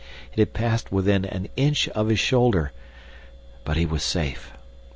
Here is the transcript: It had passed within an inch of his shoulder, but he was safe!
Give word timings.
It 0.33 0.39
had 0.39 0.53
passed 0.55 0.91
within 0.91 1.25
an 1.25 1.49
inch 1.55 1.87
of 1.89 2.07
his 2.07 2.17
shoulder, 2.19 2.71
but 3.63 3.77
he 3.77 3.85
was 3.85 4.01
safe! 4.01 4.51